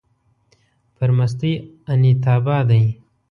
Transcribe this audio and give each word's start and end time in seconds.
پر 0.95 1.09
مستۍ 1.17 1.53
انيتابا 1.91 2.57
دی 2.69 2.81